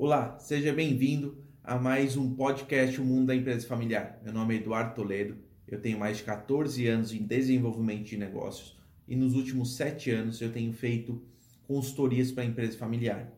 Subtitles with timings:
[0.00, 4.20] Olá, seja bem-vindo a mais um podcast O Mundo da Empresa Familiar.
[4.22, 5.36] Meu nome é Eduardo Toledo,
[5.66, 10.40] eu tenho mais de 14 anos em desenvolvimento de negócios e nos últimos 7 anos
[10.40, 11.20] eu tenho feito
[11.66, 13.28] consultorias para a empresa familiar.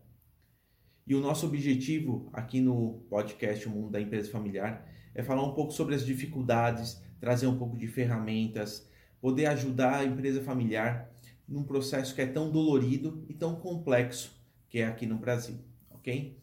[1.06, 5.54] E o nosso objetivo aqui no podcast O Mundo da Empresa Familiar é falar um
[5.54, 8.86] pouco sobre as dificuldades, trazer um pouco de ferramentas,
[9.18, 11.10] poder ajudar a empresa familiar
[11.48, 14.38] num processo que é tão dolorido e tão complexo
[14.68, 15.56] que é aqui no Brasil,
[15.88, 16.38] ok?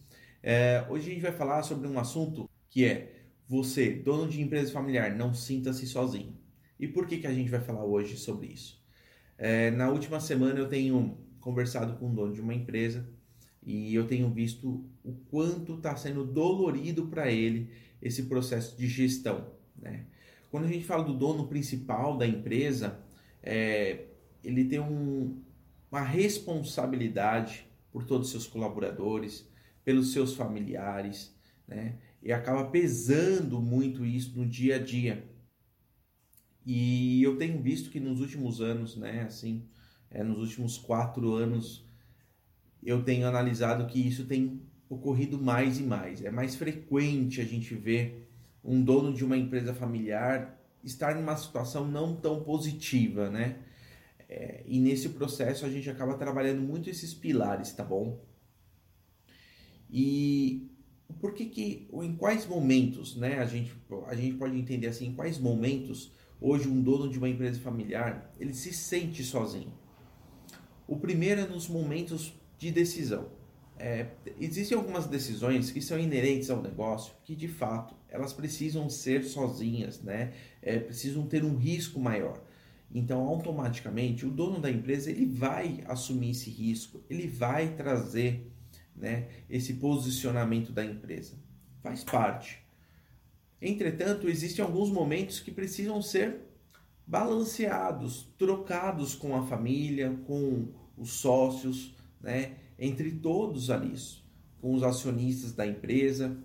[0.50, 3.12] É, hoje a gente vai falar sobre um assunto que é
[3.46, 6.38] você, dono de empresa familiar, não sinta-se sozinho.
[6.80, 8.82] E por que, que a gente vai falar hoje sobre isso?
[9.38, 13.10] É, na última semana eu tenho conversado com o dono de uma empresa
[13.62, 17.70] e eu tenho visto o quanto está sendo dolorido para ele
[18.02, 19.52] esse processo de gestão.
[19.76, 20.06] Né?
[20.50, 22.98] Quando a gente fala do dono principal da empresa,
[23.44, 24.06] é,
[24.42, 25.42] ele tem um,
[25.92, 29.46] uma responsabilidade por todos os seus colaboradores,
[29.88, 31.34] pelos seus familiares,
[31.66, 31.96] né?
[32.22, 35.26] E acaba pesando muito isso no dia a dia.
[36.66, 39.66] E eu tenho visto que nos últimos anos, né, assim,
[40.12, 41.86] é, nos últimos quatro anos,
[42.84, 46.22] eu tenho analisado que isso tem ocorrido mais e mais.
[46.22, 48.30] É mais frequente a gente ver
[48.62, 53.60] um dono de uma empresa familiar estar numa situação não tão positiva, né?
[54.28, 58.27] É, e nesse processo a gente acaba trabalhando muito esses pilares, tá bom?
[59.90, 60.70] E
[61.20, 63.74] por que que, ou em quais momentos, né, a gente,
[64.08, 68.34] a gente pode entender assim, em quais momentos hoje um dono de uma empresa familiar,
[68.40, 69.74] ele se sente sozinho?
[70.88, 73.30] O primeiro é nos momentos de decisão.
[73.80, 74.08] É,
[74.40, 80.02] existem algumas decisões que são inerentes ao negócio que de fato elas precisam ser sozinhas,
[80.02, 80.34] né?
[80.62, 82.42] É, precisam ter um risco maior.
[82.92, 88.52] Então, automaticamente, o dono da empresa ele vai assumir esse risco, ele vai trazer
[88.98, 91.36] né, esse posicionamento da empresa.
[91.82, 92.66] Faz parte.
[93.62, 96.42] Entretanto, existem alguns momentos que precisam ser
[97.06, 100.68] balanceados, trocados com a família, com
[100.98, 103.94] os sócios, né, entre todos ali,
[104.60, 106.38] com os acionistas da empresa.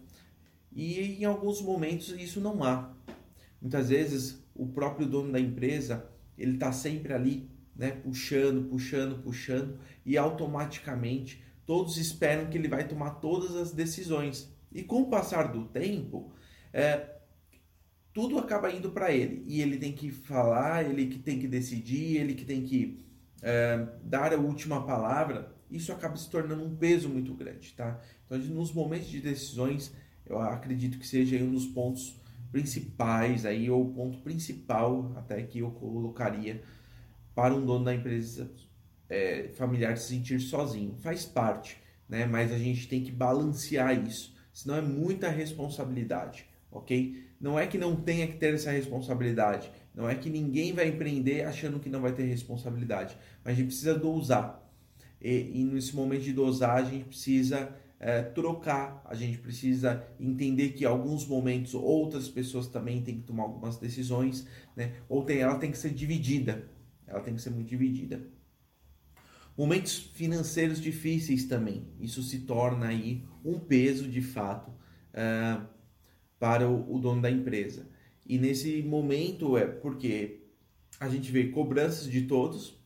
[0.71, 2.95] E em alguns momentos isso não há.
[3.61, 9.79] Muitas vezes o próprio dono da empresa ele está sempre ali, né, puxando, puxando, puxando
[10.05, 14.55] e automaticamente todos esperam que ele vai tomar todas as decisões.
[14.71, 16.31] E com o passar do tempo,
[16.71, 17.17] é,
[18.13, 19.43] tudo acaba indo para ele.
[19.47, 23.03] E ele tem que falar, ele que tem que decidir, ele que tem que
[23.41, 25.57] é, dar a última palavra.
[25.71, 27.99] Isso acaba se tornando um peso muito grande, tá?
[28.27, 29.95] Então, nos momentos de decisões,
[30.27, 35.61] eu acredito que seja um dos pontos principais aí, ou o ponto principal até que
[35.61, 36.63] eu colocaria
[37.35, 38.53] para um dono da empresa
[39.13, 40.97] é, familiar se sentir sozinho.
[41.01, 41.77] Faz parte,
[42.09, 42.25] né?
[42.25, 47.23] Mas a gente tem que balancear isso, senão é muita responsabilidade, ok?
[47.39, 51.45] Não é que não tenha que ter essa responsabilidade, não é que ninguém vai empreender
[51.45, 54.59] achando que não vai ter responsabilidade, mas a gente precisa dosar.
[55.21, 60.71] E, e nesse momento de dosar, a gente precisa é, trocar, a gente precisa entender
[60.71, 64.95] que em alguns momentos outras pessoas também têm que tomar algumas decisões, né?
[65.09, 66.67] ou tem, ela tem que ser dividida,
[67.07, 68.23] ela tem que ser muito dividida.
[69.57, 71.87] Momentos financeiros difíceis também.
[72.01, 75.67] Isso se torna aí um peso de fato uh,
[76.39, 77.87] para o, o, dono da empresa.
[78.27, 80.45] E nesse momento é porque
[80.99, 82.81] a gente vê cobranças de todos,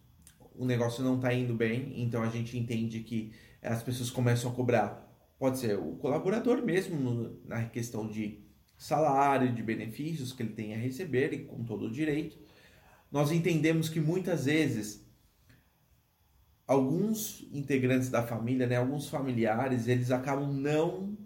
[0.55, 4.55] o negócio não está indo bem, então a gente entende que as pessoas começam a
[4.55, 5.07] cobrar.
[5.39, 8.41] Pode ser o colaborador mesmo na questão de
[8.77, 12.39] salário, de benefícios que ele tem a receber e com todo o direito.
[13.13, 15.06] Nós entendemos que muitas vezes
[16.67, 21.17] alguns integrantes da família, né, alguns familiares, eles acabam não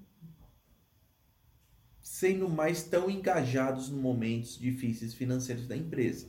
[2.00, 6.28] sendo mais tão engajados nos momentos difíceis financeiros da empresa.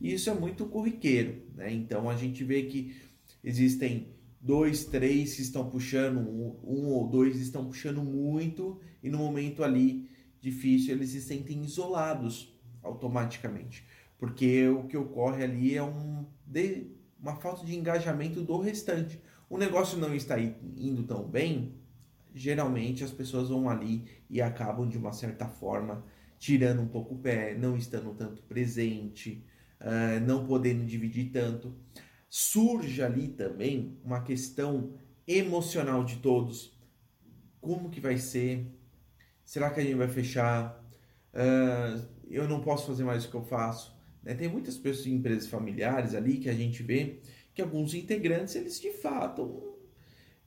[0.00, 1.72] E isso é muito corriqueiro, né?
[1.72, 2.94] Então a gente vê que
[3.42, 4.08] existem
[4.40, 10.10] dois, três que estão puxando, um, ou dois estão puxando muito, e no momento ali
[10.40, 13.86] difícil eles se sentem isolados automaticamente.
[14.18, 16.93] Porque o que ocorre ali é um de,
[17.24, 19.18] uma falta de engajamento do restante.
[19.48, 21.74] O negócio não está indo tão bem,
[22.34, 26.04] geralmente as pessoas vão ali e acabam de uma certa forma
[26.38, 29.42] tirando um pouco o pé, não estando tanto presente,
[29.80, 31.74] uh, não podendo dividir tanto.
[32.28, 34.92] Surge ali também uma questão
[35.26, 36.78] emocional de todos.
[37.58, 38.66] Como que vai ser?
[39.42, 40.78] Será que a gente vai fechar?
[41.32, 43.93] Uh, eu não posso fazer mais o que eu faço.
[44.24, 44.34] Né?
[44.34, 47.18] Tem muitas pessoas, empresas familiares ali que a gente vê
[47.54, 49.78] que alguns integrantes, eles de fato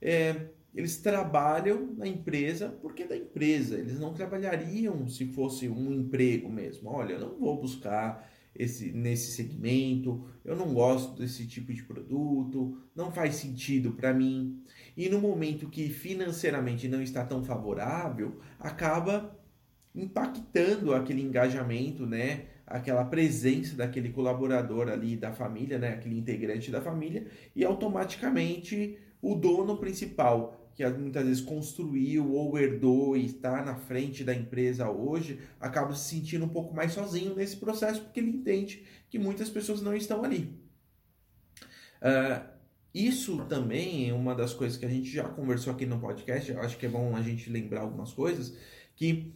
[0.00, 3.78] é, eles trabalham na empresa porque é da empresa.
[3.78, 6.90] Eles não trabalhariam se fosse um emprego mesmo.
[6.90, 12.76] Olha, eu não vou buscar esse, nesse segmento, eu não gosto desse tipo de produto,
[12.94, 14.62] não faz sentido para mim.
[14.96, 19.36] E no momento que financeiramente não está tão favorável, acaba
[19.94, 22.46] impactando aquele engajamento, né?
[22.68, 25.94] Aquela presença daquele colaborador ali da família, né?
[25.94, 27.26] Aquele integrante da família
[27.56, 34.22] e automaticamente o dono principal que muitas vezes construiu ou herdou e está na frente
[34.22, 38.84] da empresa hoje, acaba se sentindo um pouco mais sozinho nesse processo, porque ele entende
[39.10, 40.56] que muitas pessoas não estão ali.
[42.00, 42.48] Uh,
[42.94, 46.60] isso também é uma das coisas que a gente já conversou aqui no podcast, eu
[46.60, 48.56] acho que é bom a gente lembrar algumas coisas,
[48.94, 49.34] que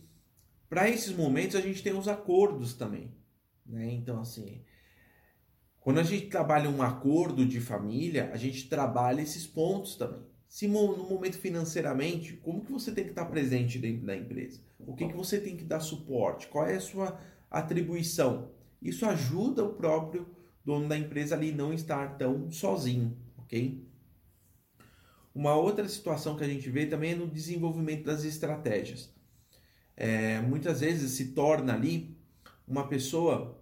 [0.69, 3.11] para esses momentos a gente tem os acordos também.
[3.67, 3.93] Né?
[3.93, 4.62] Então, assim,
[5.81, 10.23] quando a gente trabalha um acordo de família, a gente trabalha esses pontos também.
[10.49, 14.61] Se no momento financeiramente, como que você tem que estar presente dentro da empresa?
[14.79, 16.47] O que, que você tem que dar suporte?
[16.49, 17.19] Qual é a sua
[17.50, 18.50] atribuição?
[18.81, 20.26] Isso ajuda o próprio
[20.65, 23.82] dono da empresa ali não estar tão sozinho, ok?
[25.35, 29.11] Uma outra situação que a gente vê também é no desenvolvimento das estratégias.
[29.97, 32.17] É, muitas vezes se torna ali
[32.73, 33.59] uma pessoa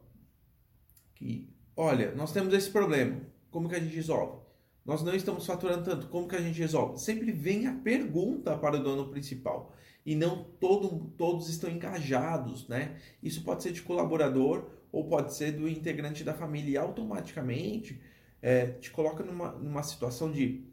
[1.16, 3.20] que, olha, nós temos esse problema,
[3.50, 4.40] como que a gente resolve?
[4.86, 7.00] Nós não estamos faturando tanto, como que a gente resolve?
[7.00, 9.74] Sempre vem a pergunta para o dono principal
[10.06, 13.00] e não todo, todos estão engajados, né?
[13.20, 18.00] Isso pode ser de colaborador ou pode ser do integrante da família e automaticamente
[18.40, 20.64] é, te coloca numa, numa situação de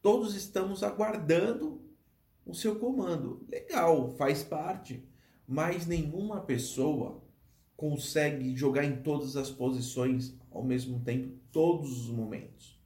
[0.00, 1.78] todos estamos aguardando
[2.46, 3.46] o seu comando.
[3.50, 5.06] Legal, faz parte,
[5.46, 7.22] mas nenhuma pessoa
[7.76, 12.80] consegue jogar em todas as posições ao mesmo tempo, todos os momentos.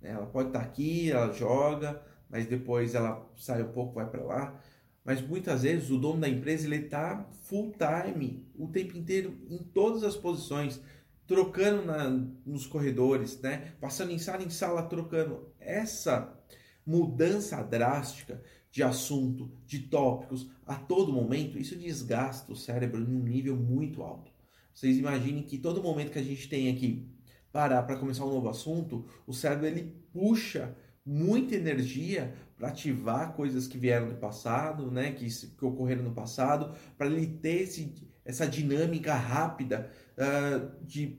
[0.00, 0.10] Né?
[0.10, 4.60] Ela pode estar aqui, ela joga, mas depois ela sai um pouco, vai para lá.
[5.04, 9.58] Mas muitas vezes o dono da empresa ele está full time, o tempo inteiro, em
[9.58, 10.80] todas as posições,
[11.26, 12.08] trocando na,
[12.44, 13.74] nos corredores, né?
[13.80, 15.52] passando em sala em sala, trocando.
[15.58, 16.36] Essa
[16.84, 23.54] mudança drástica de assunto, de tópicos a todo momento, isso desgasta o cérebro num nível
[23.54, 24.31] muito alto.
[24.74, 27.08] Vocês imaginem que todo momento que a gente tem aqui
[27.52, 30.74] parar para começar um novo assunto, o cérebro ele puxa
[31.04, 36.74] muita energia para ativar coisas que vieram do passado, né, que, que ocorreram no passado,
[36.96, 37.92] para ele ter esse,
[38.24, 41.18] essa dinâmica rápida uh, de,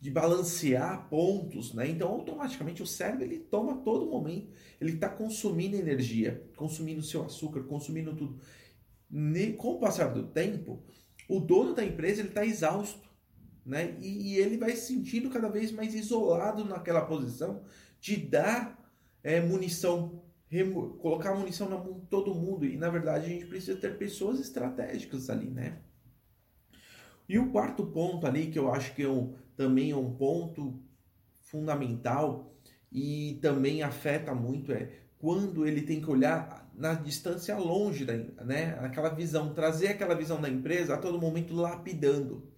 [0.00, 1.88] de balancear pontos, né?
[1.88, 4.50] Então, automaticamente o cérebro ele toma todo momento,
[4.80, 8.40] ele está consumindo energia, consumindo seu açúcar, consumindo tudo.
[9.58, 10.82] Com o passar do tempo,
[11.36, 13.10] o dono da empresa ele está exausto
[13.64, 13.96] né?
[14.00, 17.62] E, e, ele vai se sentindo cada vez mais isolado naquela posição
[18.00, 18.78] de dar
[19.22, 20.22] é, munição,
[20.98, 22.64] colocar munição na mão de todo mundo.
[22.64, 25.78] E na verdade a gente precisa ter pessoas estratégicas ali, né?
[27.28, 30.82] E o quarto ponto ali, que eu acho que é um, também é um ponto
[31.38, 32.52] fundamental
[32.90, 38.78] e também afeta muito, é quando ele tem que olhar na distância longe, da, né?
[38.80, 42.50] Aquela visão, trazer aquela visão da empresa a todo momento lapidando.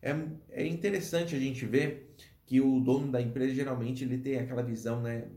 [0.00, 0.16] É,
[0.50, 2.14] é interessante a gente ver
[2.46, 5.28] que o dono da empresa geralmente ele tem aquela visão, né?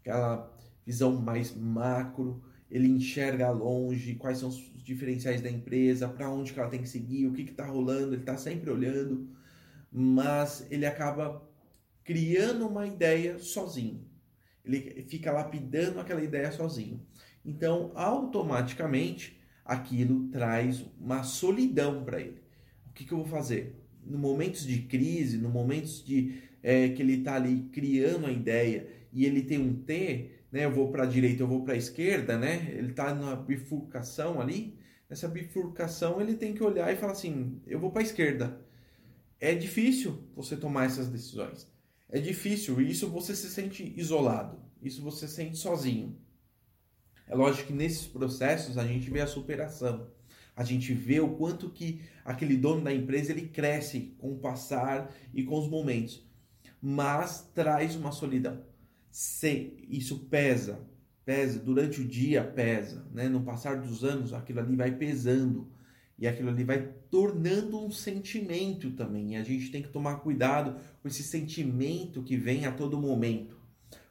[0.00, 0.50] Aquela
[0.86, 6.60] visão mais macro, ele enxerga longe quais são os diferenciais da empresa, para onde que
[6.60, 9.28] ela tem que seguir, o que está rolando, ele está sempre olhando,
[9.92, 11.46] mas ele acaba
[12.02, 14.06] criando uma ideia sozinho.
[14.64, 17.04] Ele fica lapidando aquela ideia sozinho.
[17.44, 22.42] Então, automaticamente, aquilo traz uma solidão para ele.
[22.88, 23.84] O que, que eu vou fazer?
[24.06, 28.88] no momentos de crise, no momentos de é, que ele está ali criando a ideia
[29.12, 30.64] e ele tem um T, né?
[30.64, 32.68] Eu vou para a direita, eu vou para a esquerda, né?
[32.72, 34.78] Ele está na bifurcação ali.
[35.08, 38.60] Nessa bifurcação ele tem que olhar e falar assim: eu vou para a esquerda.
[39.40, 41.70] É difícil você tomar essas decisões.
[42.08, 42.80] É difícil.
[42.80, 44.58] E isso você se sente isolado.
[44.80, 46.16] Isso você se sente sozinho.
[47.26, 50.06] É lógico que nesses processos a gente vê a superação
[50.56, 55.12] a gente vê o quanto que aquele dono da empresa ele cresce com o passar
[55.32, 56.24] e com os momentos,
[56.80, 58.62] mas traz uma solidão.
[59.10, 60.80] Se isso pesa,
[61.24, 63.28] pesa durante o dia pesa, né?
[63.28, 65.72] No passar dos anos aquilo ali vai pesando
[66.16, 69.32] e aquilo ali vai tornando um sentimento também.
[69.32, 73.58] E a gente tem que tomar cuidado com esse sentimento que vem a todo momento,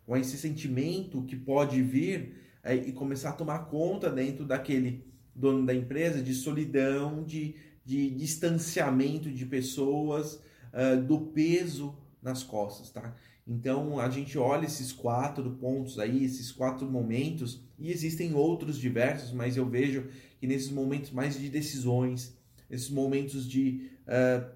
[0.06, 5.06] com esse sentimento que pode vir é, e começar a tomar conta dentro daquele
[5.36, 7.56] dono da empresa de solidão, de,
[7.86, 10.36] de distanciamento de pessoas,
[10.72, 13.14] uh, do peso nas costas, tá?
[13.46, 19.34] Então a gente olha esses quatro pontos aí, esses quatro momentos, e existem outros diversos,
[19.34, 20.08] mas eu vejo
[20.40, 22.38] que nesses momentos mais de decisões,
[22.70, 24.50] esses momentos de, uh,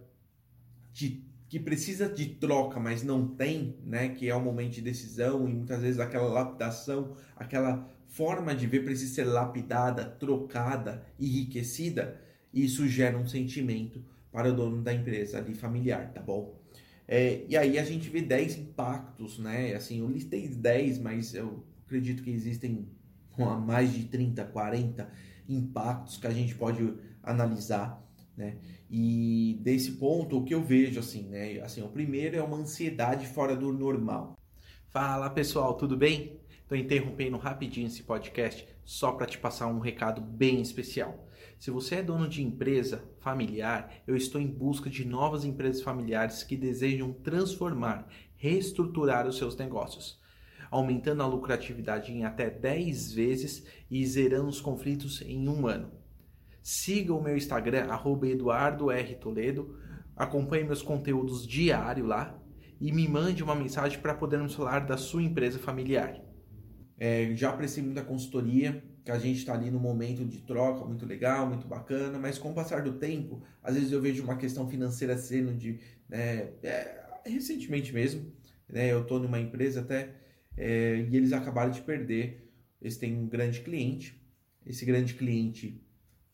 [0.94, 4.10] de que precisa de troca, mas não tem, né?
[4.10, 8.84] Que é o momento de decisão e muitas vezes aquela lapidação, aquela forma de ver
[8.84, 12.20] precisa ser lapidada, trocada, enriquecida.
[12.54, 16.60] Isso gera um sentimento para o dono da empresa ali familiar, tá bom?
[17.08, 19.74] É, e aí a gente vê 10 impactos, né?
[19.74, 22.88] Assim, eu listei 10, mas eu acredito que existem
[23.66, 25.10] mais de 30, 40
[25.48, 28.04] impactos que a gente pode analisar,
[28.38, 28.58] né?
[28.90, 31.60] E desse ponto, o que eu vejo, assim, né?
[31.60, 34.38] Assim, o primeiro é uma ansiedade fora do normal.
[34.90, 36.40] Fala pessoal, tudo bem?
[36.62, 41.28] Estou interrompendo rapidinho esse podcast só para te passar um recado bem especial.
[41.58, 46.44] Se você é dono de empresa familiar, eu estou em busca de novas empresas familiares
[46.44, 50.22] que desejam transformar, reestruturar os seus negócios,
[50.70, 55.97] aumentando a lucratividade em até 10 vezes e zerando os conflitos em um ano.
[56.70, 57.88] Siga o meu Instagram,
[58.30, 59.80] EduardoRToledo,
[60.14, 62.38] acompanhe meus conteúdos diários lá
[62.78, 66.22] e me mande uma mensagem para podermos falar da sua empresa familiar.
[67.00, 71.06] É, já prestei muita consultoria, que a gente está ali no momento de troca, muito
[71.06, 74.68] legal, muito bacana, mas com o passar do tempo, às vezes eu vejo uma questão
[74.68, 75.80] financeira sendo de.
[76.10, 78.30] Né, é, recentemente mesmo,
[78.68, 80.16] né, eu estou numa empresa até,
[80.58, 82.52] é, e eles acabaram de perder.
[82.82, 84.22] Eles têm um grande cliente,
[84.66, 85.87] esse grande cliente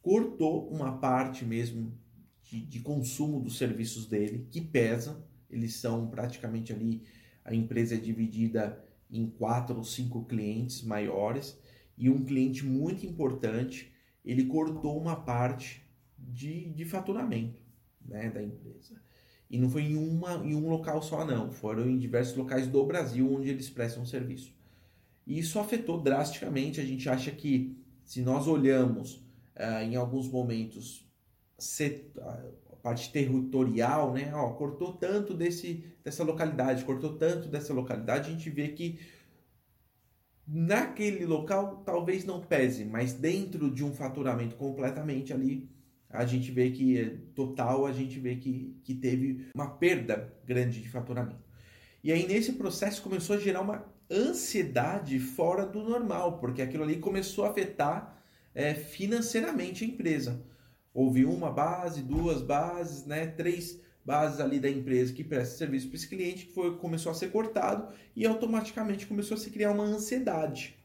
[0.03, 1.97] cortou uma parte mesmo
[2.43, 7.03] de, de consumo dos serviços dele, que pesa, eles são praticamente ali,
[7.43, 11.57] a empresa é dividida em quatro ou cinco clientes maiores
[11.97, 13.93] e um cliente muito importante,
[14.25, 15.81] ele cortou uma parte
[16.17, 17.61] de, de faturamento
[18.05, 19.01] né, da empresa.
[19.49, 21.51] E não foi em, uma, em um local só, não.
[21.51, 24.53] Foram em diversos locais do Brasil onde eles prestam serviço.
[25.27, 26.81] E isso afetou drasticamente.
[26.81, 29.22] A gente acha que se nós olhamos
[29.57, 31.07] uh, em alguns momentos
[32.19, 34.33] a parte territorial, né?
[34.35, 38.99] Ó, cortou tanto desse, dessa localidade, cortou tanto dessa localidade, a gente vê que
[40.45, 45.69] naquele local talvez não pese, mas dentro de um faturamento completamente ali,
[46.09, 50.81] a gente vê que é total, a gente vê que, que teve uma perda grande
[50.81, 51.43] de faturamento.
[52.03, 56.97] E aí nesse processo começou a gerar uma ansiedade fora do normal, porque aquilo ali
[56.97, 58.22] começou a afetar
[58.53, 60.43] é, financeiramente a empresa.
[60.93, 65.95] Houve uma base, duas bases, né, três bases ali da empresa que presta serviço para
[65.95, 69.85] esse cliente, que foi, começou a ser cortado e automaticamente começou a se criar uma
[69.85, 70.77] ansiedade.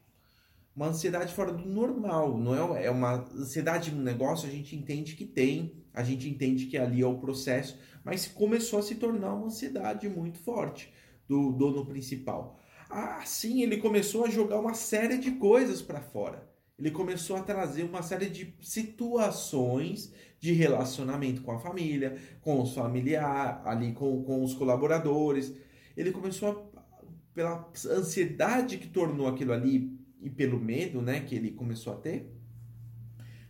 [0.75, 5.15] Uma ansiedade fora do normal, não é, é uma ansiedade no negócio, a gente entende
[5.15, 9.33] que tem, a gente entende que ali é o processo, mas começou a se tornar
[9.33, 10.91] uma ansiedade muito forte
[11.27, 12.57] do dono principal.
[12.89, 16.48] Assim, ele começou a jogar uma série de coisas para fora
[16.79, 22.73] ele começou a trazer uma série de situações de relacionamento com a família, com os
[22.73, 25.53] familiares, ali com, com os colaboradores.
[25.97, 31.51] Ele começou a, pela ansiedade que tornou aquilo ali e pelo medo, né, que ele
[31.51, 32.33] começou a ter,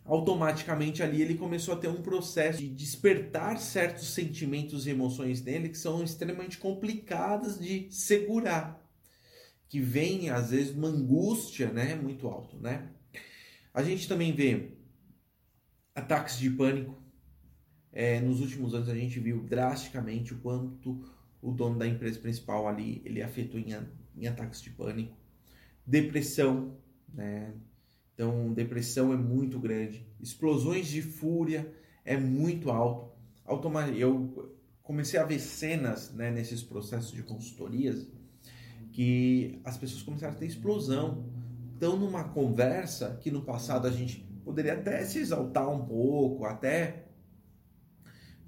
[0.05, 5.69] automaticamente ali ele começou a ter um processo de despertar certos sentimentos e emoções nele
[5.69, 8.83] que são extremamente complicadas de segurar,
[9.67, 12.89] que vem às vezes uma angústia, né, muito alto, né?
[13.73, 14.71] A gente também vê
[15.93, 16.97] ataques de pânico.
[17.91, 21.03] É, nos últimos anos a gente viu drasticamente o quanto
[21.41, 23.75] o dono da empresa principal ali ele afetou em,
[24.15, 25.15] em ataques de pânico.
[25.85, 26.77] Depressão,
[27.13, 27.53] né?
[28.13, 30.05] Então, depressão é muito grande.
[30.19, 31.73] Explosões de fúria
[32.03, 33.17] é muito alto.
[33.45, 38.07] Automa eu comecei a ver cenas né, nesses processos de consultorias
[38.91, 41.31] que as pessoas começaram a ter explosão
[41.79, 47.05] estão numa conversa que no passado a gente poderia até se exaltar um pouco, até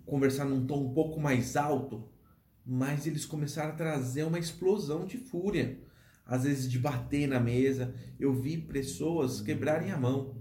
[0.05, 2.09] conversar num tom um pouco mais alto,
[2.65, 5.79] mas eles começaram a trazer uma explosão de fúria,
[6.25, 7.95] às vezes de bater na mesa.
[8.19, 10.35] Eu vi pessoas quebrarem a mão.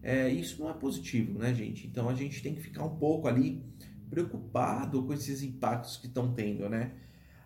[0.00, 1.88] É, isso não é positivo, né, gente?
[1.88, 3.64] Então a gente tem que ficar um pouco ali
[4.08, 6.92] preocupado com esses impactos que estão tendo, né?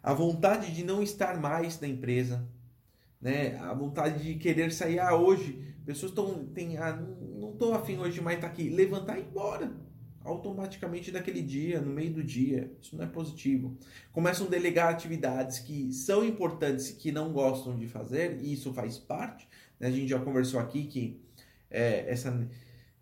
[0.02, 2.46] A vontade de não estar mais na empresa,
[3.20, 3.56] né?
[3.58, 6.96] A vontade de querer sair ah, hoje, pessoas estão tem ah,
[7.38, 9.72] não estou afim hoje mais estar tá aqui, levantar e ir embora
[10.26, 12.72] automaticamente daquele dia, no meio do dia.
[12.82, 13.76] Isso não é positivo.
[14.12, 18.98] Começam a delegar atividades que são importantes que não gostam de fazer, e isso faz
[18.98, 19.48] parte.
[19.78, 19.86] Né?
[19.86, 21.20] A gente já conversou aqui que
[21.70, 22.46] é, essa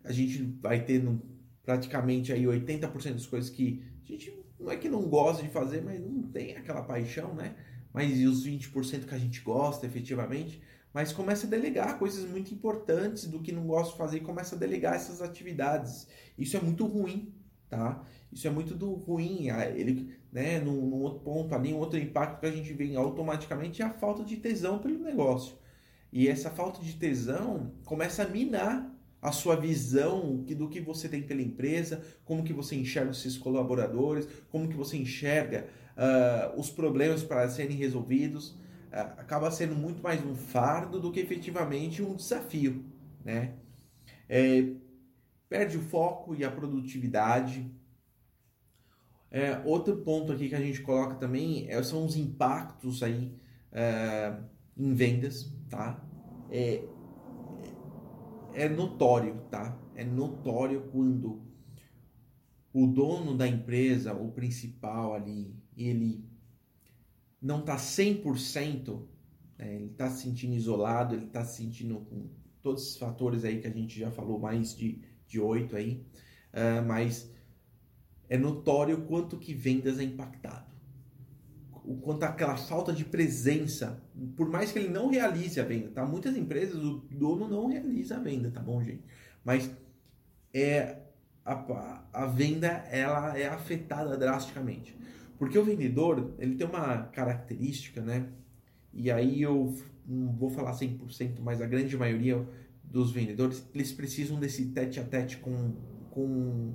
[0.03, 1.19] a gente vai ter no,
[1.63, 5.83] praticamente aí 80% das coisas que a gente não é que não gosta de fazer,
[5.83, 7.55] mas não tem aquela paixão, né?
[7.95, 10.61] Mas e os 20% que a gente gosta efetivamente,
[10.93, 14.53] mas começa a delegar coisas muito importantes do que não gosta de fazer e começa
[14.53, 16.05] a delegar essas atividades.
[16.37, 17.33] Isso é muito ruim,
[17.69, 18.03] tá?
[18.33, 19.47] Isso é muito do ruim.
[19.73, 23.81] Ele, né, num, num outro ponto ali, um outro impacto que a gente vê automaticamente
[23.81, 25.55] é a falta de tesão pelo negócio.
[26.11, 31.21] E essa falta de tesão começa a minar a sua visão do que você tem
[31.21, 36.69] pela empresa, como que você enxerga os seus colaboradores, como que você enxerga uh, os
[36.69, 38.51] problemas para serem resolvidos.
[38.91, 42.85] Uh, acaba sendo muito mais um fardo do que efetivamente um desafio,
[43.23, 43.55] né?
[44.27, 44.73] É,
[45.49, 47.71] perde o foco e a produtividade.
[49.29, 53.35] É, outro ponto aqui que a gente coloca também é, são os impactos aí
[53.71, 54.37] é,
[54.77, 56.01] em vendas, tá?
[56.49, 56.83] É,
[58.53, 59.77] é notório, tá?
[59.95, 61.41] É notório quando
[62.73, 66.23] o dono da empresa, o principal ali, ele
[67.41, 69.01] não tá 100%,
[69.57, 69.75] né?
[69.75, 72.29] ele tá se sentindo isolado, ele tá se sentindo com
[72.61, 76.05] todos esses fatores aí que a gente já falou, mais de, de 8 aí,
[76.53, 77.31] uh, mas
[78.27, 80.75] é notório quanto que vendas é impactado
[81.85, 84.01] o quanto aquela falta de presença,
[84.35, 86.05] por mais que ele não realize a venda, tá?
[86.05, 89.03] Muitas empresas o dono não realiza a venda, tá bom, gente?
[89.43, 89.69] Mas
[90.53, 90.97] é
[91.45, 94.97] a, a venda ela é afetada drasticamente.
[95.37, 98.29] Porque o vendedor, ele tem uma característica, né?
[98.93, 99.75] E aí eu
[100.05, 102.47] não vou falar 100%, mas a grande maioria
[102.83, 105.73] dos vendedores, eles precisam desse tete a tete com,
[106.11, 106.73] com,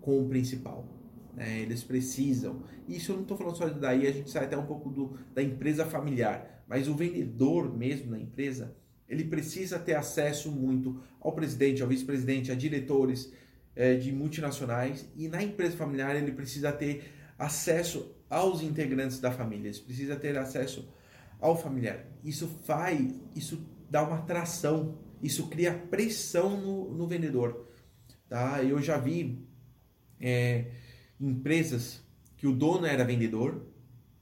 [0.00, 0.86] com o principal
[1.34, 1.60] né?
[1.60, 2.62] eles precisam.
[2.88, 5.42] Isso eu não estou falando só daí, a gente sai até um pouco do, da
[5.42, 8.76] empresa familiar, mas o vendedor mesmo na empresa,
[9.08, 13.32] ele precisa ter acesso muito ao presidente, ao vice-presidente, a diretores
[13.74, 17.04] é, de multinacionais e na empresa familiar ele precisa ter
[17.42, 20.88] acesso aos integrantes da família, ele precisa ter acesso
[21.40, 22.06] ao familiar.
[22.24, 27.68] Isso faz, isso dá uma atração, isso cria pressão no, no vendedor.
[28.28, 28.62] Tá?
[28.62, 29.44] Eu já vi
[30.20, 30.70] é,
[31.20, 32.00] empresas
[32.36, 33.66] que o dono era vendedor,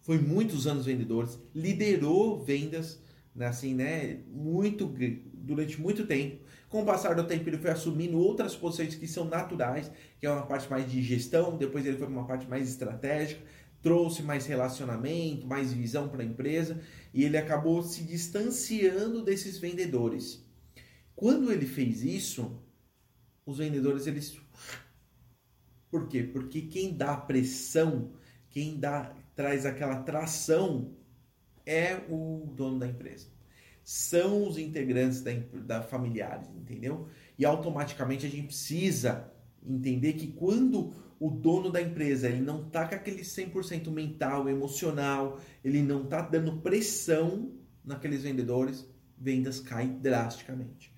[0.00, 3.02] foi muitos anos vendedor, liderou vendas,
[3.34, 4.92] né, assim, né, muito
[5.34, 6.42] durante muito tempo.
[6.70, 10.30] Com o passar do tempo ele foi assumindo outras posições que são naturais, que é
[10.30, 13.42] uma parte mais de gestão, depois ele foi para uma parte mais estratégica,
[13.82, 16.80] trouxe mais relacionamento, mais visão para a empresa
[17.12, 20.46] e ele acabou se distanciando desses vendedores.
[21.16, 22.62] Quando ele fez isso,
[23.44, 24.38] os vendedores eles
[25.90, 26.22] por quê?
[26.22, 28.12] Porque quem dá pressão,
[28.48, 30.94] quem dá traz aquela tração
[31.66, 33.26] é o dono da empresa.
[33.92, 35.32] São os integrantes da,
[35.66, 37.08] da familiares, entendeu?
[37.36, 39.32] E automaticamente a gente precisa
[39.66, 45.40] entender que quando o dono da empresa ele não está com aquele 100% mental, emocional,
[45.64, 47.50] ele não está dando pressão
[47.84, 50.94] naqueles vendedores, vendas caem drasticamente.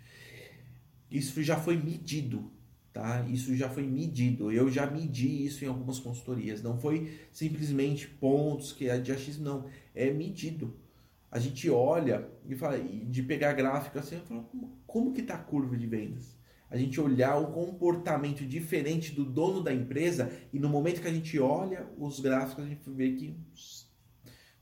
[1.11, 2.52] Isso já foi medido
[2.92, 3.26] tá?
[3.26, 4.52] Isso já foi medido.
[4.52, 6.62] Eu já medi isso em algumas consultorias.
[6.62, 9.66] Não foi simplesmente pontos que é de achismo, não.
[9.94, 10.76] É medido.
[11.32, 14.46] A gente olha e fala, de pegar gráfico assim, fala,
[14.86, 16.36] como que tá a curva de vendas?
[16.68, 21.12] A gente olhar o comportamento diferente do dono da empresa e no momento que a
[21.12, 23.34] gente olha os gráficos, a gente vê que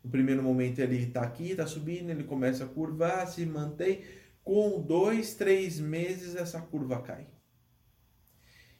[0.03, 4.03] no primeiro momento ele está aqui, está subindo, ele começa a curvar, se mantém.
[4.43, 7.27] Com dois, três meses essa curva cai.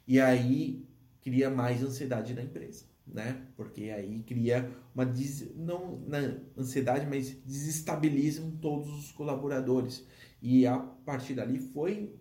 [0.07, 0.87] E aí
[1.21, 3.45] cria mais ansiedade na empresa, né?
[3.55, 5.55] Porque aí cria uma des...
[5.55, 10.05] não na ansiedade, mas desestabilizam todos os colaboradores.
[10.41, 12.15] E a partir dali foi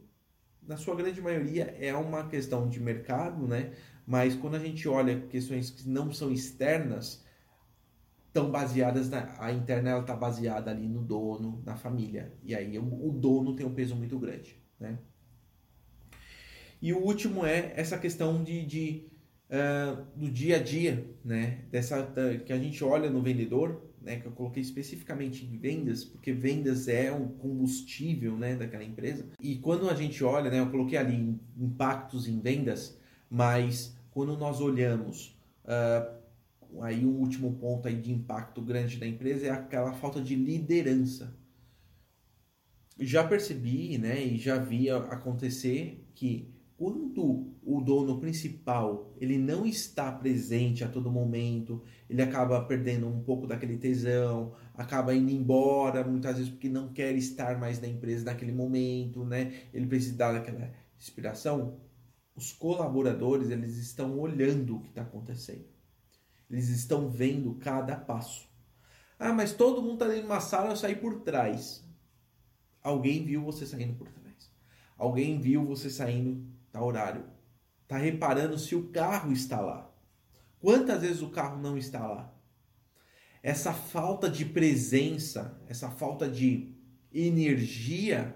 [0.67, 3.73] na sua grande maioria é uma questão de mercado, né?
[4.07, 7.25] Mas quando a gente olha questões que não são externas,
[8.27, 12.33] estão baseadas na a interna ela está baseada ali no dono, na família.
[12.43, 14.99] E aí o, o dono tem um peso muito grande, né?
[16.83, 19.10] E o último é essa questão de, de
[19.51, 21.65] uh, do dia a dia, né?
[21.71, 22.03] Dessa,
[22.45, 24.17] que a gente olha no vendedor, né?
[24.17, 28.55] Que eu coloquei especificamente em vendas, porque vendas é um combustível, né?
[28.57, 29.27] Daquela empresa.
[29.41, 30.61] E quando a gente olha, né?
[30.61, 36.21] Eu coloquei ali impactos em vendas, mas quando nós olhamos uh,
[36.83, 41.37] aí o último ponto aí de impacto grande da empresa é aquela falta de liderança.
[42.99, 50.11] Já percebi, né, e já vi acontecer que quando o dono principal ele não está
[50.11, 56.39] presente a todo momento, ele acaba perdendo um pouco daquele tesão, acaba indo embora, muitas
[56.39, 59.65] vezes porque não quer estar mais na empresa naquele momento, né?
[59.75, 61.79] Ele precisa dar aquela inspiração.
[62.35, 65.67] Os colaboradores eles estão olhando o que está acontecendo.
[66.49, 68.49] Eles estão vendo cada passo.
[69.19, 71.87] Ah, mas todo mundo está dentro de uma sala, eu saí por trás.
[72.83, 74.51] Alguém viu você saindo por trás.
[74.97, 77.25] Alguém viu você saindo tá horário.
[77.87, 79.91] Tá reparando se o carro está lá.
[80.61, 82.33] Quantas vezes o carro não está lá?
[83.43, 86.75] Essa falta de presença, essa falta de
[87.13, 88.35] energia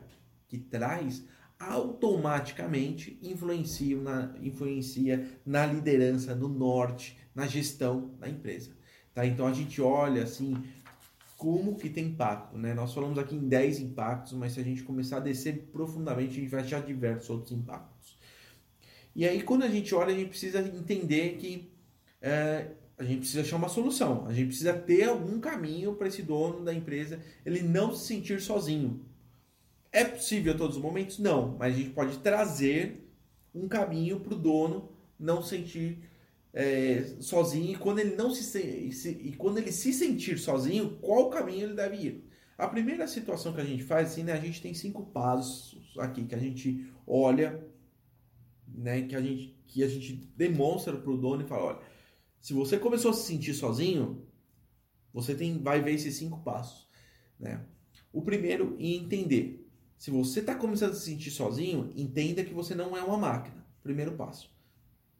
[0.48, 1.24] que traz,
[1.58, 8.70] automaticamente influencia na, influencia na liderança, no norte, na gestão da empresa.
[9.12, 9.26] Tá?
[9.26, 10.62] Então a gente olha assim
[11.36, 12.56] como que tem impacto.
[12.56, 12.74] Né?
[12.74, 16.40] Nós falamos aqui em 10 impactos, mas se a gente começar a descer profundamente, a
[16.40, 18.16] gente vai achar diversos outros impactos.
[19.14, 21.70] E aí quando a gente olha, a gente precisa entender que
[22.20, 24.27] é, a gente precisa achar uma solução.
[24.27, 28.40] A gente precisa ter algum caminho para esse dono da empresa ele não se sentir
[28.40, 29.05] sozinho.
[29.92, 31.18] É possível a todos os momentos?
[31.18, 33.09] Não, mas a gente pode trazer
[33.55, 35.98] um caminho para o dono não sentir
[36.53, 38.42] é, sozinho e quando ele não se,
[38.92, 42.24] se, e quando ele se sentir sozinho, qual caminho ele deve ir?
[42.57, 46.24] A primeira situação que a gente faz assim, né, a gente tem cinco passos aqui
[46.24, 47.64] que a gente olha,
[48.74, 51.80] né, que a gente que a gente demonstra para o dono e fala, olha,
[52.40, 54.24] se você começou a se sentir sozinho,
[55.12, 56.88] você tem, vai ver esses cinco passos.
[57.40, 57.64] Né?
[58.12, 59.68] O primeiro, entender.
[59.98, 63.66] Se você está começando a se sentir sozinho, entenda que você não é uma máquina.
[63.82, 64.48] Primeiro passo.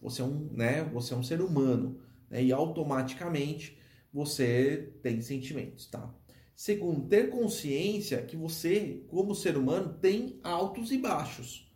[0.01, 1.99] Você é um, né, você é um ser humano.
[2.31, 2.45] Né?
[2.45, 3.77] E automaticamente
[4.13, 5.87] você tem sentimentos.
[5.87, 6.15] Tá?
[6.55, 11.74] Segundo, ter consciência que você, como ser humano, tem altos e baixos.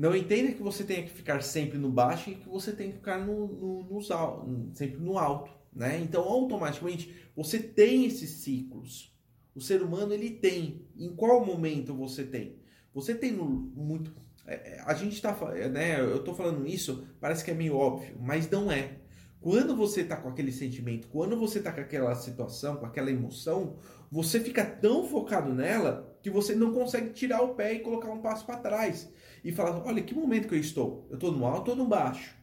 [0.00, 2.96] Não entenda que você tenha que ficar sempre no baixo e que você tem que
[2.96, 5.52] ficar no, no, no, sempre no alto.
[5.70, 6.00] Né?
[6.00, 9.14] Então, automaticamente, você tem esses ciclos.
[9.54, 10.86] O ser humano, ele tem.
[10.96, 12.56] Em qual momento você tem?
[12.94, 14.10] Você tem muito...
[14.46, 15.36] É, é, a gente está...
[15.68, 18.99] Né, eu estou falando isso, parece que é meio óbvio, mas não é.
[19.40, 23.76] Quando você está com aquele sentimento, quando você está com aquela situação, com aquela emoção,
[24.10, 28.20] você fica tão focado nela que você não consegue tirar o pé e colocar um
[28.20, 29.10] passo para trás
[29.42, 31.06] e falar: olha, que momento que eu estou?
[31.08, 32.36] Eu estou no alto ou no baixo?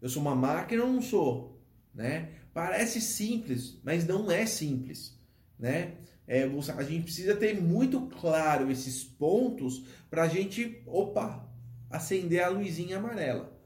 [0.00, 1.60] Eu sou uma máquina ou não sou?
[1.94, 2.30] Né?
[2.54, 5.20] Parece simples, mas não é simples.
[5.58, 5.96] Né?
[6.26, 11.46] É, a gente precisa ter muito claro esses pontos para a gente, opa,
[11.90, 13.59] acender a luzinha amarela.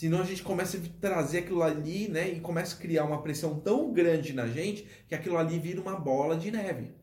[0.00, 2.26] Senão a gente começa a trazer aquilo ali, né?
[2.26, 5.94] E começa a criar uma pressão tão grande na gente que aquilo ali vira uma
[5.94, 6.94] bola de neve.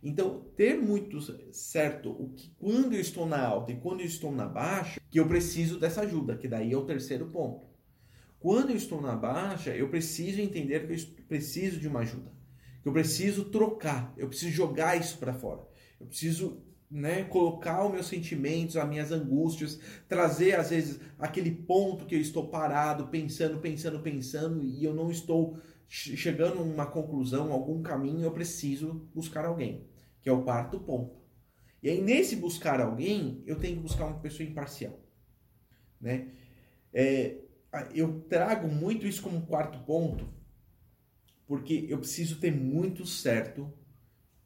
[0.00, 1.20] Então, ter muito
[1.52, 5.18] certo o que quando eu estou na alta e quando eu estou na baixa, que
[5.18, 7.66] eu preciso dessa ajuda, que daí é o terceiro ponto.
[8.38, 12.30] Quando eu estou na baixa, eu preciso entender que eu preciso de uma ajuda.
[12.84, 15.66] Que eu preciso trocar, eu preciso jogar isso para fora.
[15.98, 22.06] Eu preciso né, colocar os meus sentimentos, as minhas angústias, trazer às vezes aquele ponto
[22.06, 27.52] que eu estou parado, pensando, pensando, pensando e eu não estou chegando a uma conclusão,
[27.52, 29.86] algum caminho, eu preciso buscar alguém,
[30.20, 31.16] que é o quarto ponto.
[31.82, 34.98] E aí nesse buscar alguém, eu tenho que buscar uma pessoa imparcial,
[36.00, 36.32] né?
[36.92, 37.38] É,
[37.92, 40.32] eu trago muito isso como quarto ponto,
[41.46, 43.72] porque eu preciso ter muito certo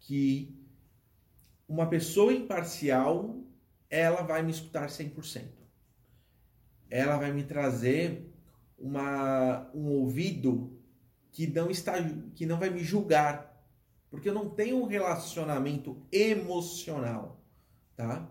[0.00, 0.57] que
[1.68, 3.36] uma pessoa imparcial,
[3.90, 5.42] ela vai me escutar 100%.
[6.88, 8.32] Ela vai me trazer
[8.78, 10.80] uma, um ouvido
[11.30, 11.94] que não está
[12.34, 13.62] que não vai me julgar,
[14.10, 17.44] porque eu não tenho um relacionamento emocional,
[17.94, 18.26] tá?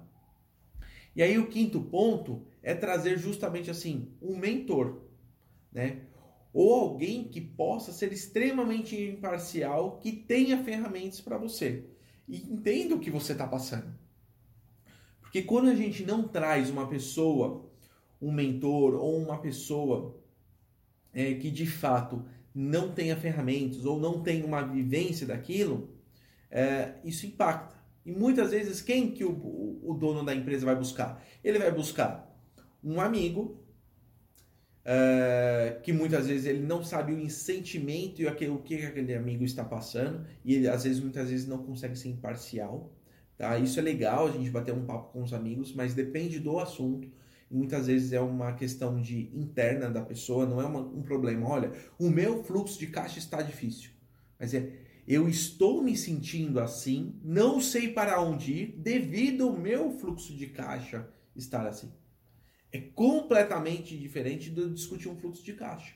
[1.16, 5.04] E aí o quinto ponto é trazer justamente assim, um mentor,
[5.72, 6.02] né?
[6.52, 11.86] Ou alguém que possa ser extremamente imparcial, que tenha ferramentas para você
[12.28, 13.94] e entenda o que você está passando.
[15.22, 17.70] Porque quando a gente não traz uma pessoa,
[18.22, 20.20] um mentor ou uma pessoa
[21.14, 25.90] é, que de fato não tenha ferramentas ou não tenha uma vivência daquilo,
[26.50, 27.76] é, isso impacta.
[28.06, 31.22] E muitas vezes quem que o, o, dono da empresa vai buscar?
[31.44, 32.34] Ele vai buscar
[32.84, 33.62] um amigo
[34.90, 39.44] é, que muitas vezes ele não sabe o sentimento e aquele, o que aquele amigo
[39.44, 42.90] está passando e ele às vezes muitas vezes não consegue ser imparcial.
[43.38, 43.60] Tá?
[43.60, 47.12] Isso é legal a gente bater um papo com os amigos, mas depende do assunto.
[47.52, 51.50] Muitas vezes é uma questão de interna da pessoa, não é uma, um problema.
[51.50, 53.92] Olha, o meu fluxo de caixa está difícil,
[54.40, 54.72] mas é
[55.06, 60.48] eu estou me sentindo assim, não sei para onde ir devido ao meu fluxo de
[60.48, 61.90] caixa estar assim.
[62.72, 65.94] É completamente diferente de discutir um fluxo de caixa.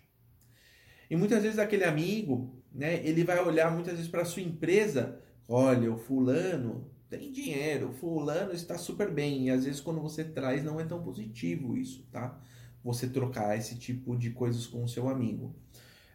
[1.09, 5.91] E muitas vezes aquele amigo, né, ele vai olhar muitas vezes para sua empresa, olha,
[5.91, 10.63] o fulano tem dinheiro, o fulano está super bem, e às vezes quando você traz
[10.63, 12.39] não é tão positivo isso, tá?
[12.81, 15.53] Você trocar esse tipo de coisas com o seu amigo.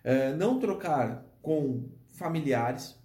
[0.02, 2.98] É, não trocar com familiares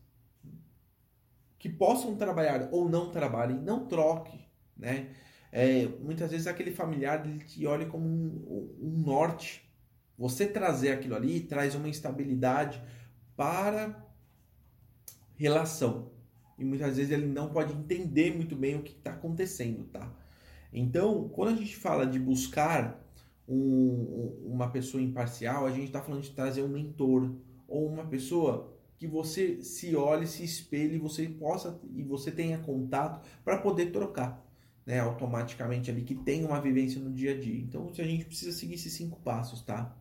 [1.60, 4.40] que possam trabalhar ou não trabalhem, não troque,
[4.78, 5.10] né?
[5.52, 9.70] É, muitas vezes aquele familiar ele te olha como um, um norte.
[10.18, 12.82] Você trazer aquilo ali traz uma instabilidade
[13.36, 14.08] para
[15.36, 16.12] relação.
[16.58, 20.14] E muitas vezes ele não pode entender muito bem o que está acontecendo, tá?
[20.72, 23.04] Então, quando a gente fala de buscar
[23.48, 27.36] um, uma pessoa imparcial, a gente está falando de trazer um mentor
[27.68, 33.28] ou uma pessoa que você se olhe, se espelhe, você possa e você tenha contato
[33.44, 34.46] para poder trocar,
[34.86, 37.60] né, automaticamente ali que tem uma vivência no dia a dia.
[37.62, 39.96] Então, a gente precisa seguir esses cinco passos, tá?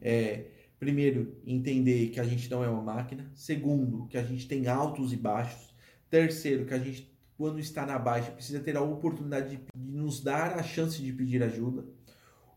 [0.00, 0.46] É,
[0.78, 3.30] primeiro, entender que a gente não é uma máquina.
[3.34, 5.74] Segundo, que a gente tem altos e baixos.
[6.10, 10.58] Terceiro, que a gente quando está na baixa, precisa ter a oportunidade de, nos dar
[10.58, 11.84] a chance de pedir ajuda.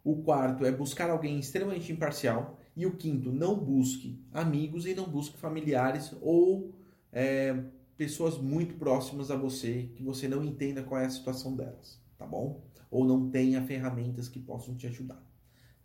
[0.03, 2.57] O quarto é buscar alguém extremamente imparcial.
[2.75, 6.73] E o quinto, não busque amigos e não busque familiares ou
[7.11, 7.61] é,
[7.99, 12.25] pessoas muito próximas a você que você não entenda qual é a situação delas, tá
[12.25, 12.63] bom?
[12.89, 15.21] Ou não tenha ferramentas que possam te ajudar,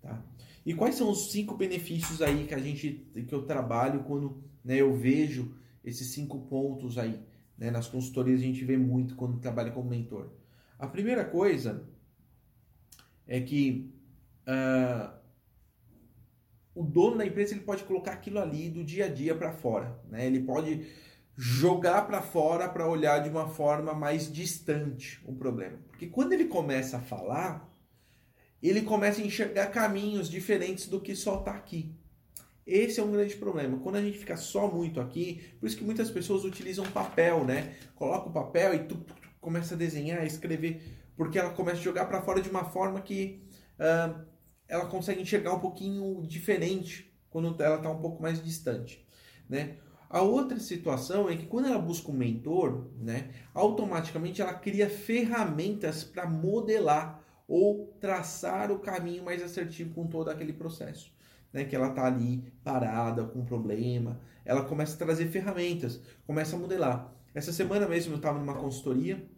[0.01, 0.25] tá?
[0.65, 4.77] E quais são os cinco benefícios aí que a gente que eu trabalho quando né,
[4.77, 7.21] eu vejo esses cinco pontos aí?
[7.59, 7.73] Né?
[7.73, 10.31] Nas consultorias a gente vê muito quando trabalha como mentor.
[10.79, 11.85] A primeira coisa
[13.27, 13.93] é que
[14.47, 15.13] uh,
[16.77, 20.01] o dono da empresa ele pode colocar aquilo ali do dia a dia para fora.
[20.09, 20.27] Né?
[20.27, 20.87] Ele pode
[21.37, 25.79] jogar para fora para olhar de uma forma mais distante o problema.
[25.89, 27.69] Porque quando ele começa a falar,
[28.63, 31.95] ele começa a enxergar caminhos diferentes do que só está aqui.
[32.67, 33.79] Esse é um grande problema.
[33.79, 37.77] Quando a gente fica só muito aqui, por isso que muitas pessoas utilizam papel, né?
[37.95, 40.83] Coloca o papel e tu, tu, tu começa a desenhar, escrever,
[41.15, 43.43] porque ela começa a jogar para fora de uma forma que
[43.79, 44.25] uh,
[44.67, 49.07] ela consegue enxergar um pouquinho diferente quando ela está um pouco mais distante,
[49.47, 49.77] né?
[50.15, 56.05] A outra situação é que quando ela busca um mentor, né, automaticamente ela cria ferramentas
[56.05, 61.13] para modelar ou traçar o caminho mais assertivo com todo aquele processo
[61.53, 66.55] né, que ela está ali parada, com um problema, ela começa a trazer ferramentas, começa
[66.55, 67.13] a modelar.
[67.35, 69.29] Essa semana mesmo eu estava numa consultoria,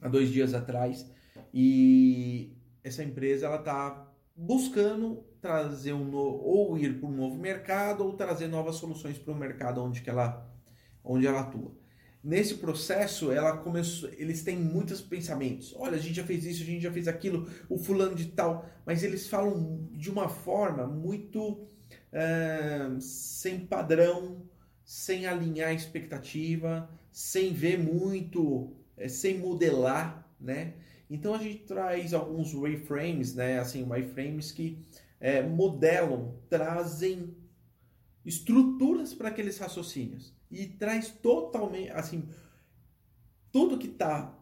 [0.00, 1.08] há dois dias atrás,
[1.54, 6.18] e essa empresa ela está buscando trazer um no...
[6.18, 10.08] ou ir para um novo mercado ou trazer novas soluções para o mercado onde que
[10.08, 10.48] ela
[11.04, 11.72] onde ela atua.
[12.22, 15.74] Nesse processo, ela começou, eles têm muitos pensamentos.
[15.76, 18.64] Olha, a gente já fez isso, a gente já fez aquilo, o fulano de tal,
[18.86, 21.66] mas eles falam de uma forma muito
[22.12, 24.46] uh, sem padrão,
[24.84, 30.74] sem alinhar a expectativa, sem ver muito, é, sem modelar, né?
[31.10, 33.58] Então a gente traz alguns wireframes, né?
[33.58, 34.78] Assim, wireframes que
[35.22, 37.32] é, modelam, trazem
[38.26, 42.28] estruturas para aqueles raciocínios e traz totalmente, assim,
[43.52, 44.36] tudo que tá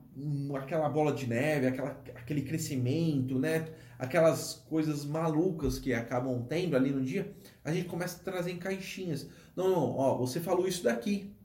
[0.56, 3.68] aquela bola de neve, aquela, aquele crescimento, né?
[3.98, 7.30] Aquelas coisas malucas que acabam tendo ali no dia,
[7.62, 9.28] a gente começa a trazer em caixinhas.
[9.54, 11.36] Não, não, ó, você falou isso daqui.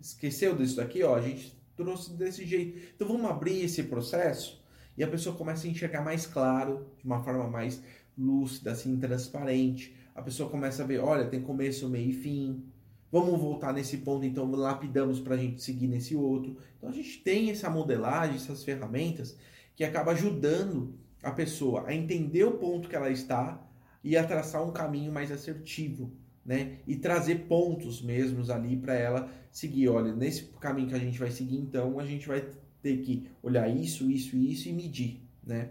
[0.00, 2.78] Esqueceu disso daqui, ó, a gente trouxe desse jeito.
[2.94, 4.64] Então vamos abrir esse processo
[4.96, 7.82] e a pessoa começa a enxergar mais claro, de uma forma mais
[8.16, 9.94] lúcida, assim, transparente.
[10.14, 12.64] A pessoa começa a ver, olha, tem começo, meio e fim.
[13.10, 16.56] Vamos voltar nesse ponto, então lapidamos para a gente seguir nesse outro.
[16.76, 19.36] Então a gente tem essa modelagem, essas ferramentas
[19.74, 23.62] que acaba ajudando a pessoa a entender o ponto que ela está
[24.02, 26.12] e a traçar um caminho mais assertivo,
[26.44, 26.78] né?
[26.86, 29.88] E trazer pontos mesmos ali para ela seguir.
[29.88, 32.48] Olha, nesse caminho que a gente vai seguir, então a gente vai
[32.82, 35.70] ter que olhar isso, isso isso e medir, né?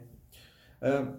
[0.82, 1.16] Uh,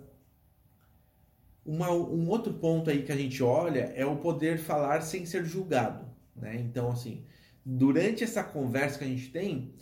[1.67, 5.45] uma, um outro ponto aí que a gente olha é o poder falar sem ser
[5.45, 6.57] julgado, né?
[6.61, 7.25] Então, assim,
[7.65, 9.75] durante essa conversa que a gente tem,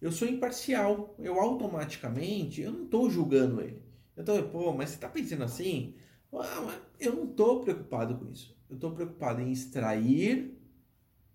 [0.00, 3.80] eu sou imparcial, eu automaticamente, eu não estou julgando ele.
[4.16, 5.94] Eu estou, pô, mas você está pensando assim?
[6.32, 8.58] Ah, eu não estou preocupado com isso.
[8.68, 10.58] Eu estou preocupado em extrair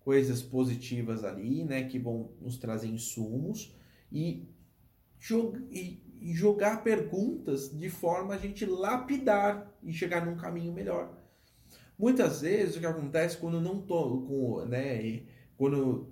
[0.00, 3.74] coisas positivas ali, né, que vão nos trazer insumos
[4.12, 4.46] e,
[5.70, 11.14] e e jogar perguntas de forma a gente lapidar e chegar num caminho melhor.
[11.98, 15.20] Muitas vezes o que acontece quando não tô com, né,
[15.54, 16.08] quando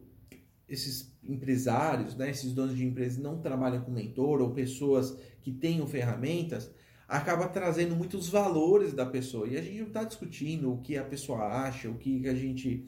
[0.69, 5.87] esses empresários, né, esses donos de empresas não trabalham com mentor ou pessoas que tenham
[5.87, 6.71] ferramentas,
[7.09, 11.05] acaba trazendo muitos valores da pessoa e a gente não está discutindo o que a
[11.05, 12.85] pessoa acha, o que a gente,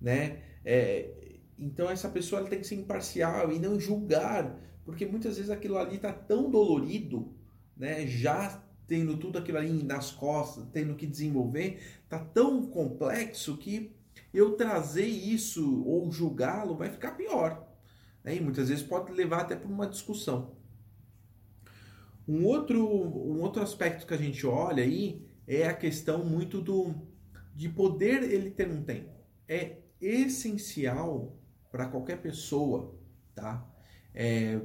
[0.00, 1.10] né, é,
[1.58, 4.56] então essa pessoa tem que ser imparcial e não julgar
[4.88, 7.30] porque muitas vezes aquilo ali está tão dolorido,
[7.76, 13.94] né, já tendo tudo aquilo ali nas costas, tendo que desenvolver, tá tão complexo que
[14.32, 17.68] eu trazer isso ou julgá-lo vai ficar pior.
[18.24, 18.36] Né?
[18.36, 20.56] E muitas vezes pode levar até para uma discussão.
[22.26, 26.94] Um outro, um outro aspecto que a gente olha aí é a questão muito do
[27.54, 29.12] de poder ele ter um tempo.
[29.46, 31.36] É essencial
[31.70, 32.98] para qualquer pessoa,
[33.34, 33.70] tá?
[34.14, 34.58] É,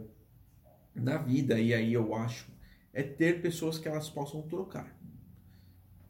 [0.95, 2.51] na vida, e aí eu acho,
[2.93, 4.95] é ter pessoas que elas possam trocar.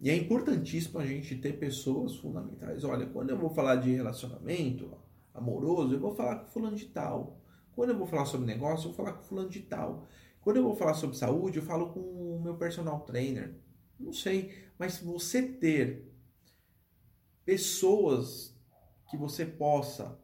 [0.02, 2.84] E é importantíssimo a gente ter pessoas fundamentais.
[2.84, 4.92] Olha, quando eu vou falar de relacionamento
[5.34, 7.40] amoroso, eu vou falar com fulano de tal.
[7.74, 10.06] Quando eu vou falar sobre negócio, eu vou falar com fulano de tal.
[10.42, 13.56] Quando eu vou falar sobre saúde, eu falo com o meu personal trainer.
[13.98, 16.12] Não sei, mas você ter
[17.46, 18.54] pessoas
[19.10, 20.20] que você possa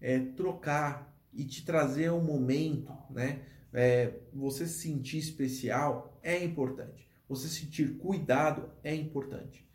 [0.00, 3.46] é, trocar e te trazer um momento, né?
[3.72, 7.08] É, você se sentir especial é importante.
[7.28, 9.68] Você sentir cuidado é importante.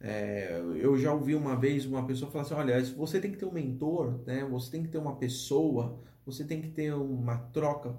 [0.00, 3.46] É, eu já ouvi uma vez uma pessoa falar assim: olha, você tem que ter
[3.46, 4.44] um mentor, né?
[4.44, 7.96] Você tem que ter uma pessoa, você tem que ter uma troca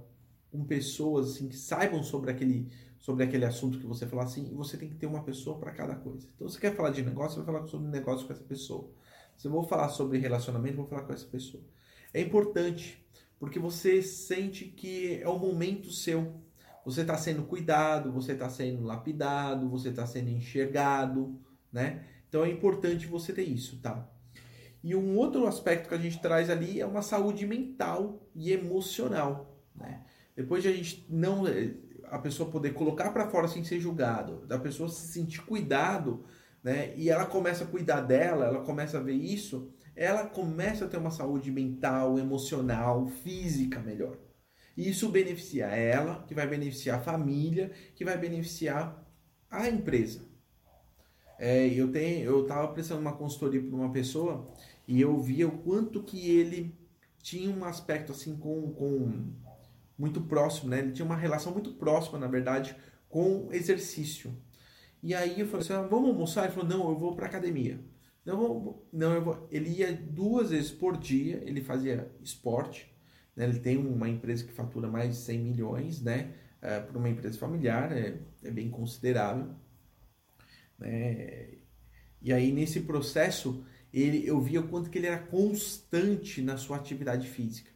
[0.51, 2.69] com pessoas assim que saibam sobre aquele
[3.03, 5.73] sobre aquele assunto que você falar assim, e você tem que ter uma pessoa para
[5.73, 6.25] cada coisa.
[6.33, 8.89] Então, você quer falar de negócio, você vai falar sobre negócio com essa pessoa.
[9.35, 11.61] Se eu vou falar sobre relacionamento, vou falar com essa pessoa.
[12.13, 13.05] É importante,
[13.43, 16.41] porque você sente que é o momento seu.
[16.85, 21.37] Você está sendo cuidado, você está sendo lapidado, você está sendo enxergado,
[21.69, 22.05] né?
[22.29, 24.09] Então é importante você ter isso, tá?
[24.81, 29.61] E um outro aspecto que a gente traz ali é uma saúde mental e emocional,
[29.75, 30.05] né?
[30.33, 31.43] Depois de a gente não
[32.05, 36.23] a pessoa poder colocar para fora sem ser julgado, da pessoa se sentir cuidado,
[36.63, 36.93] né?
[36.95, 40.97] E ela começa a cuidar dela, ela começa a ver isso, ela começa a ter
[40.97, 44.17] uma saúde mental, emocional, física melhor.
[44.75, 49.05] E isso beneficia ela, que vai beneficiar a família, que vai beneficiar
[49.49, 50.21] a empresa.
[51.37, 54.51] É, eu tenho, eu estava prestando uma consultoria para uma pessoa
[54.87, 56.75] e eu via o quanto que ele
[57.21, 59.33] tinha um aspecto assim com, com
[59.97, 60.79] muito próximo, né?
[60.79, 62.75] Ele tinha uma relação muito próxima, na verdade,
[63.07, 64.35] com exercício.
[65.01, 66.45] E aí eu falei assim, ah, vamos almoçar?
[66.45, 67.79] Ele falou, não, eu vou para academia.
[68.25, 69.47] Não, não, eu vou.
[69.51, 72.91] Ele ia duas vezes por dia, ele fazia esporte.
[73.35, 73.45] Né?
[73.45, 76.33] Ele tem uma empresa que fatura mais de 100 milhões, né?
[76.61, 79.49] É, para uma empresa familiar, é, é bem considerável.
[80.79, 81.55] Né?
[82.21, 86.77] E aí, nesse processo, ele, eu via o quanto que ele era constante na sua
[86.77, 87.69] atividade física.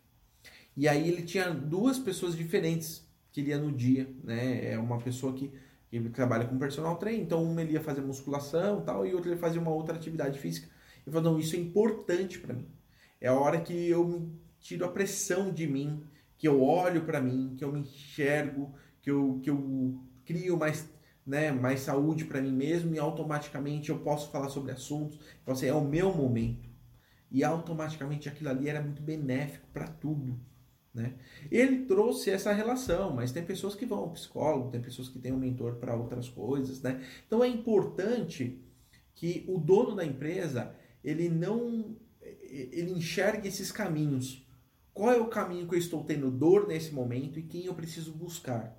[0.75, 4.73] E aí ele tinha duas pessoas diferentes que ele ia no dia, né?
[4.73, 5.51] É uma pessoa que,
[5.89, 9.39] que trabalha com personal trainer, então uma ele ia fazer musculação tal, e outra ele
[9.39, 10.67] fazia uma outra atividade física.
[11.06, 12.67] Eu falei, não, isso é importante para mim.
[13.21, 16.04] É a hora que eu me tiro a pressão de mim,
[16.38, 20.89] que eu olho para mim, que eu me enxergo, que eu, que eu crio mais,
[21.26, 25.17] né, mais saúde para mim mesmo e automaticamente eu posso falar sobre assuntos.
[25.41, 26.69] Então, assim, é o meu momento.
[27.32, 30.39] E automaticamente aquilo ali era muito benéfico para tudo.
[30.97, 31.13] Né?
[31.51, 35.31] Ele trouxe essa relação, mas tem pessoas que vão ao psicólogo, tem pessoas que têm
[35.31, 36.81] um mentor para outras coisas.
[36.81, 37.05] Né?
[37.27, 38.60] Então é importante
[39.13, 44.45] que o dono da empresa ele não ele enxergue esses caminhos.
[44.91, 48.12] Qual é o caminho que eu estou tendo dor nesse momento e quem eu preciso
[48.12, 48.75] buscar?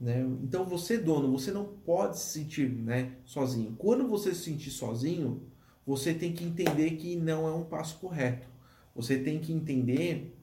[0.00, 0.20] Né?
[0.42, 3.76] Então você dono, você não pode se sentir né, sozinho.
[3.76, 5.42] Quando você se sentir sozinho,
[5.86, 8.48] você tem que entender que não é um passo correto.
[8.94, 10.35] Você tem que entender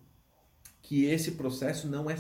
[0.84, 2.15] que esse processo não é,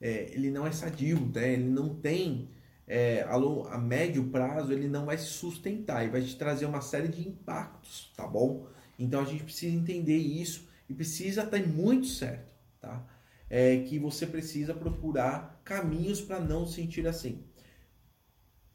[0.00, 1.54] é ele não é sadio, né?
[1.54, 2.50] ele não tem
[2.86, 3.34] é, a,
[3.74, 7.26] a médio prazo ele não vai se sustentar e vai te trazer uma série de
[7.26, 8.68] impactos, tá bom?
[8.98, 13.04] Então a gente precisa entender isso e precisa estar muito certo, tá?
[13.48, 17.42] É que você precisa procurar caminhos para não sentir assim.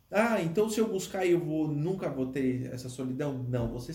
[0.09, 3.43] Ah, então se eu buscar eu vou nunca vou ter essa solidão?
[3.43, 3.91] Não, você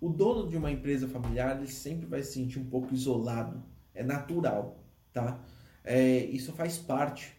[0.00, 3.62] o dono de uma empresa familiar ele sempre vai se sentir um pouco isolado
[3.94, 5.42] é natural, tá?
[5.84, 7.32] É, isso faz parte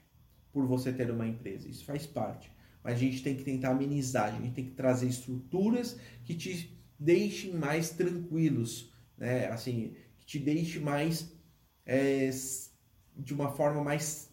[0.51, 2.51] por você ter uma empresa, isso faz parte.
[2.83, 6.77] Mas a gente tem que tentar amenizar, a gente tem que trazer estruturas que te
[6.99, 9.47] deixem mais tranquilos, né?
[9.47, 11.33] Assim, que te deixe mais
[11.85, 12.29] é,
[13.15, 14.29] de uma forma mais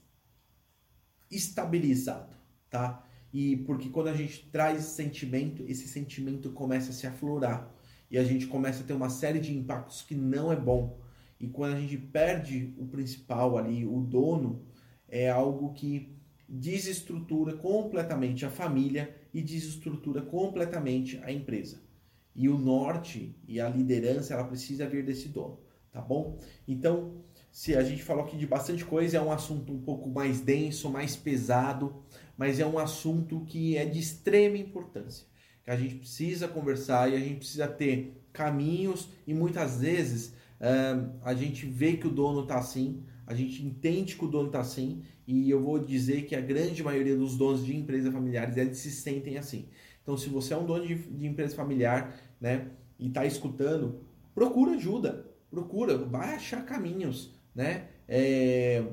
[1.30, 2.34] estabilizado,
[2.68, 3.07] tá?
[3.32, 7.72] E porque quando a gente traz esse sentimento, esse sentimento começa a se aflorar
[8.11, 10.99] e a gente começa a ter uma série de impactos que não é bom
[11.41, 14.62] e quando a gente perde o principal ali, o dono,
[15.09, 16.14] é algo que
[16.47, 21.80] desestrutura completamente a família e desestrutura completamente a empresa.
[22.36, 25.59] E o norte e a liderança, ela precisa vir desse dono,
[25.91, 26.38] tá bom?
[26.68, 30.41] Então, se a gente falou aqui de bastante coisa, é um assunto um pouco mais
[30.41, 32.05] denso, mais pesado,
[32.36, 35.26] mas é um assunto que é de extrema importância.
[35.64, 41.18] Que a gente precisa conversar e a gente precisa ter caminhos e muitas vezes uh,
[41.22, 44.61] a gente vê que o dono está assim, a gente entende que o dono está
[44.61, 48.78] assim e eu vou dizer que a grande maioria dos donos de empresas familiares eles
[48.78, 49.68] se sentem assim.
[50.02, 54.00] Então, se você é um dono de, de empresa familiar, né, e está escutando,
[54.34, 57.88] procura ajuda, procura, vai achar caminhos, né?
[58.08, 58.84] É,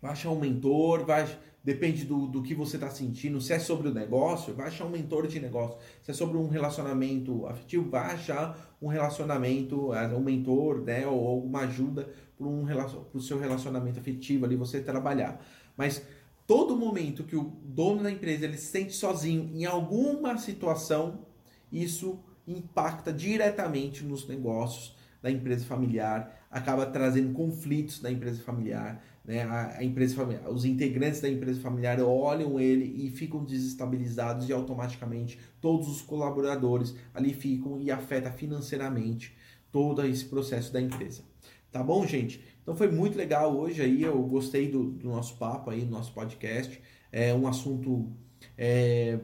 [0.00, 1.26] vai achar um mentor, vai,
[1.62, 3.40] depende do, do que você está sentindo.
[3.40, 5.78] Se é sobre o negócio, vai achar um mentor de negócio.
[6.02, 11.06] Se é sobre um relacionamento afetivo, vai achar um relacionamento, é, um mentor, né?
[11.06, 12.64] Ou alguma ajuda para um,
[13.12, 15.44] o seu relacionamento afetivo ali, você trabalhar.
[15.76, 16.02] Mas
[16.46, 21.26] todo momento que o dono da empresa ele se sente sozinho em alguma situação,
[21.70, 29.44] isso impacta diretamente nos negócios da empresa familiar, acaba trazendo conflitos da empresa familiar, né?
[29.44, 34.52] A, a, empresa familiar, os integrantes da empresa familiar olham ele e ficam desestabilizados e
[34.52, 39.36] automaticamente todos os colaboradores ali ficam e afeta financeiramente
[39.70, 41.22] todo esse processo da empresa.
[41.70, 42.44] Tá bom, gente?
[42.60, 46.12] Então foi muito legal hoje aí, eu gostei do, do nosso papo aí, do nosso
[46.12, 46.82] podcast.
[47.12, 48.10] É um assunto,
[48.58, 49.20] é,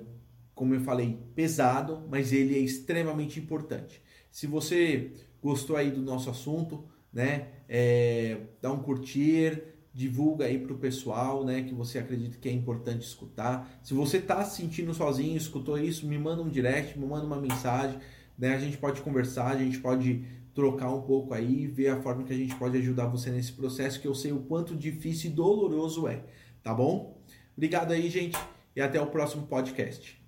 [0.55, 4.01] como eu falei, pesado, mas ele é extremamente importante.
[4.31, 5.11] Se você
[5.43, 7.49] gostou aí do nosso assunto, né?
[7.69, 9.63] É, dá um curtir,
[9.97, 11.63] divulga aí para o pessoal, né?
[11.63, 13.81] Que você acredita que é importante escutar.
[13.83, 17.41] Se você está se sentindo sozinho, escutou isso, me manda um direct, me manda uma
[17.41, 17.99] mensagem,
[18.39, 18.55] né?
[18.55, 20.23] A gente pode conversar, a gente pode
[20.55, 23.99] trocar um pouco aí, ver a forma que a gente pode ajudar você nesse processo,
[23.99, 26.25] que eu sei o quanto difícil e doloroso é,
[26.63, 27.19] tá bom?
[27.57, 28.39] Obrigado aí, gente,
[28.75, 30.21] e até o próximo podcast.